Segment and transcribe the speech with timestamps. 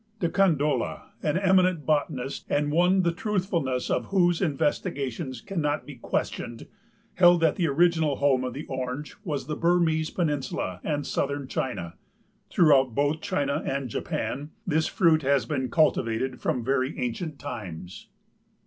[0.19, 6.65] De Candolle, an eminent botanist and one the truthfulness of whose investigations cannot be questioned,
[7.13, 11.93] held that the original home of the Orange was the Burmese peninsula and southern China.
[12.49, 18.07] Throughout both China and Japan this fruit has been cultivated from very ancient times.